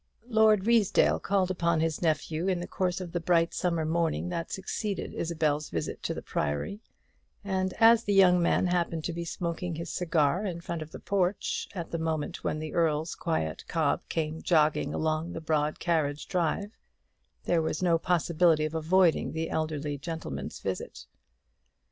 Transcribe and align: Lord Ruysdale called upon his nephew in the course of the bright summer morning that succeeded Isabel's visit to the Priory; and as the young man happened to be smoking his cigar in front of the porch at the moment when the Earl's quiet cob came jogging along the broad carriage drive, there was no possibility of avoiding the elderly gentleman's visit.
Lord 0.29 0.65
Ruysdale 0.65 1.19
called 1.19 1.51
upon 1.51 1.79
his 1.79 2.01
nephew 2.01 2.47
in 2.47 2.59
the 2.59 2.65
course 2.67 2.99
of 2.99 3.11
the 3.11 3.19
bright 3.19 3.53
summer 3.53 3.85
morning 3.85 4.29
that 4.29 4.51
succeeded 4.51 5.13
Isabel's 5.13 5.69
visit 5.69 6.01
to 6.01 6.15
the 6.15 6.23
Priory; 6.23 6.79
and 7.43 7.73
as 7.73 8.03
the 8.03 8.13
young 8.15 8.41
man 8.41 8.65
happened 8.65 9.03
to 9.03 9.13
be 9.13 9.23
smoking 9.23 9.75
his 9.75 9.91
cigar 9.93 10.43
in 10.43 10.59
front 10.59 10.81
of 10.81 10.89
the 10.89 10.99
porch 10.99 11.67
at 11.75 11.91
the 11.91 11.99
moment 11.99 12.43
when 12.43 12.57
the 12.57 12.73
Earl's 12.73 13.13
quiet 13.13 13.63
cob 13.67 14.01
came 14.09 14.41
jogging 14.41 14.91
along 14.91 15.33
the 15.33 15.39
broad 15.39 15.77
carriage 15.79 16.27
drive, 16.27 16.71
there 17.43 17.61
was 17.61 17.83
no 17.83 17.99
possibility 17.99 18.65
of 18.65 18.73
avoiding 18.73 19.33
the 19.33 19.51
elderly 19.51 19.99
gentleman's 19.99 20.59
visit. 20.61 21.05